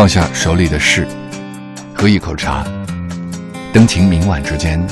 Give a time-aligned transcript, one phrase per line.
[0.00, 1.06] 放下手里的事，
[1.94, 2.64] 喝一口茶，
[3.70, 4.82] 灯情明晚之间，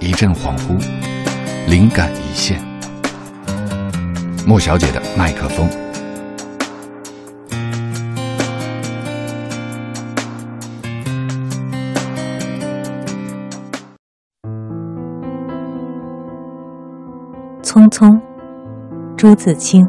[0.00, 0.76] 一阵恍惚，
[1.68, 2.60] 灵感一现。
[4.44, 5.70] 莫小姐的麦克风。
[17.62, 18.20] 匆匆，
[19.16, 19.88] 朱自清。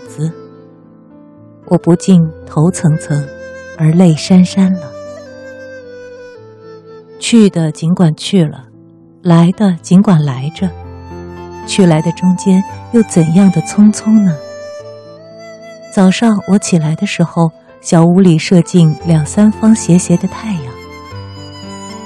[1.71, 3.25] 我不禁头层层，
[3.77, 4.91] 而泪潸潸了。
[7.17, 8.65] 去的尽管去了，
[9.23, 10.69] 来的尽管来着，
[11.65, 12.61] 去来的中间
[12.91, 14.35] 又怎样的匆匆呢？
[15.93, 17.49] 早上我起来的时候，
[17.79, 20.73] 小屋里射进两三方斜斜的太阳。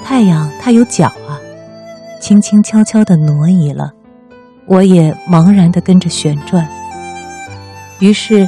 [0.03, 1.41] 太阳它有脚啊，
[2.21, 3.93] 轻轻悄悄的挪移了，
[4.67, 6.69] 我也茫然的跟着旋转。
[7.97, 8.47] 于是。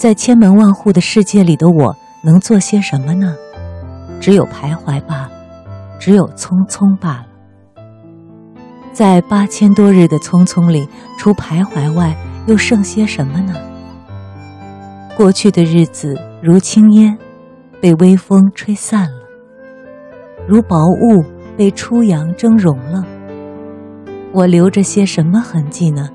[0.00, 1.94] 在千门万户的世界里的我。
[2.22, 3.34] 能做些什么呢？
[4.20, 5.30] 只有徘徊罢了，
[5.98, 7.26] 只有匆匆罢了。
[8.92, 10.86] 在八千多日的匆匆里，
[11.18, 12.14] 除徘徊外，
[12.46, 13.54] 又剩些什么呢？
[15.16, 17.16] 过去的日子如轻烟，
[17.80, 19.22] 被微风吹散了；
[20.46, 21.24] 如薄雾，
[21.56, 23.02] 被初阳蒸融了。
[24.34, 26.10] 我留着些什么痕迹呢？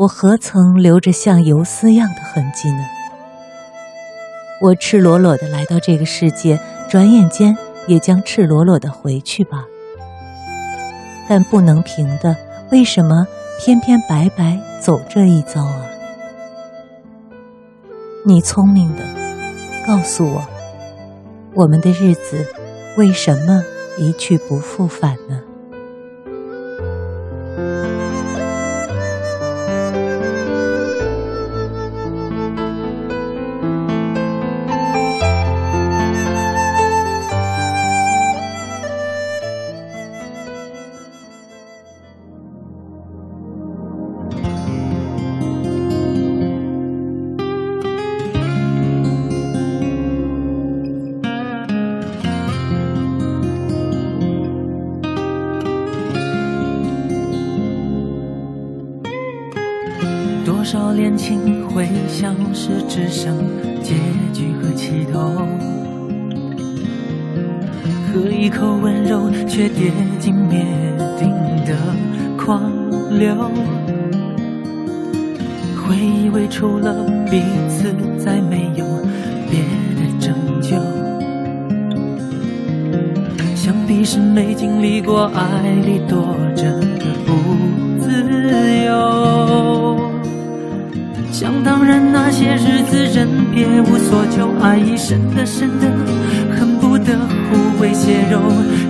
[0.00, 2.86] 我何曾留着像游丝样的痕迹呢？
[4.62, 7.54] 我赤裸裸的来到这个世界，转眼间
[7.86, 9.66] 也将赤裸裸的回去吧。
[11.28, 12.34] 但不能平的，
[12.72, 13.26] 为什么
[13.58, 15.84] 偏偏白白走这一遭啊？
[18.24, 19.02] 你聪明的，
[19.86, 20.42] 告诉我，
[21.52, 22.46] 我们的日子
[22.96, 23.62] 为什么
[23.98, 25.42] 一去不复返呢？
[60.92, 63.36] 恋情会消失，只剩
[63.82, 63.94] 结
[64.32, 65.46] 局和起头。
[68.12, 70.64] 喝一口温柔，却跌进灭
[71.18, 71.30] 顶
[71.64, 71.76] 的
[72.36, 72.72] 狂
[73.18, 73.34] 流。
[75.76, 78.84] 会以为除了彼此，再没有
[79.50, 79.60] 别
[79.96, 80.76] 的拯救。
[83.54, 86.80] 想必是没经历过爱里多着
[91.40, 95.86] 想当然，那些日子人别无所求，爱意深的深的，
[96.54, 97.16] 恨不得
[97.48, 98.38] 互为血肉，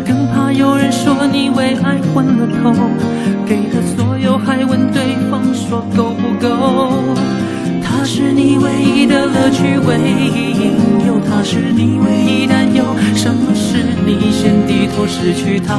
[0.04, 2.74] 更怕有人说你为爱昏了头，
[3.46, 7.14] 给了所有还问对方说够不够？
[7.84, 12.82] 他是你唯一的乐趣，唯一引诱，他是你唯一担忧。
[13.14, 15.78] 什么是你先低头失去他？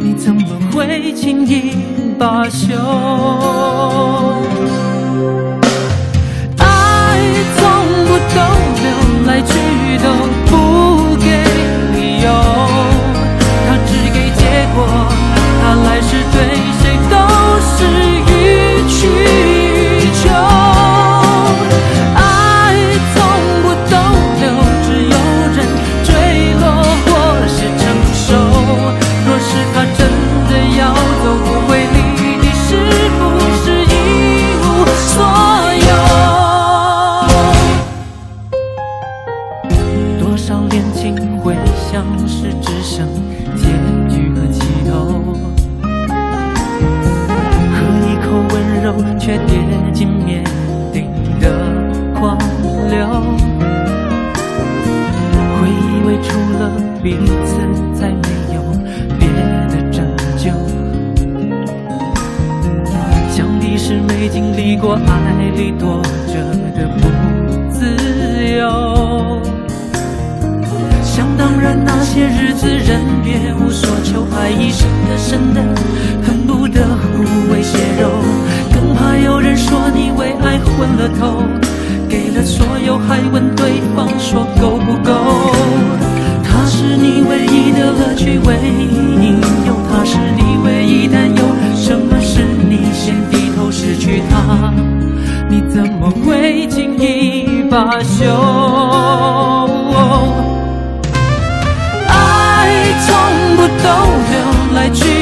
[0.00, 0.42] 你怎么
[0.72, 1.76] 会轻易
[2.18, 2.74] 罢休？
[9.98, 10.41] 都
[49.24, 49.56] 却跌
[49.92, 50.42] 进面
[50.92, 51.06] 顶
[51.38, 51.46] 的
[52.18, 52.36] 狂
[52.90, 53.06] 流。
[55.54, 56.60] 会以为除了
[57.00, 57.14] 彼
[57.46, 57.54] 此，
[57.94, 58.60] 再没有
[59.16, 59.28] 别
[59.68, 60.04] 的拯
[60.36, 60.50] 救。
[63.30, 66.42] 想必是没经历过爱里躲着
[66.76, 67.08] 的不
[67.70, 67.78] 自
[68.58, 69.40] 由。
[71.04, 75.62] 想当然，那些日子人别无所求，爱意深的深的，
[76.26, 76.84] 恨不得
[77.14, 77.22] 互
[77.52, 78.10] 为血肉，
[81.02, 81.42] 额头
[82.08, 85.12] 给了所有还问对方说够不够？
[86.44, 91.42] 他是你唯一的乐趣唯一引诱他是你唯一担忧
[91.74, 94.72] 什么是你先低头失去他？
[95.48, 98.24] 你怎么会轻易罢休
[102.06, 103.88] 爱从不逗
[104.30, 104.34] 留
[104.76, 105.21] 来去